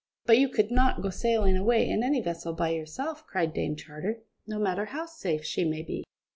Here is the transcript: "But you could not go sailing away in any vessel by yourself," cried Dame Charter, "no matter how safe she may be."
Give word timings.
"But 0.25 0.39
you 0.39 0.49
could 0.49 0.71
not 0.71 1.03
go 1.03 1.11
sailing 1.11 1.55
away 1.55 1.87
in 1.87 2.01
any 2.01 2.21
vessel 2.21 2.53
by 2.53 2.69
yourself," 2.71 3.23
cried 3.27 3.53
Dame 3.53 3.75
Charter, 3.75 4.23
"no 4.47 4.57
matter 4.57 4.85
how 4.85 5.05
safe 5.05 5.45
she 5.45 5.63
may 5.63 5.83
be." 5.83 6.03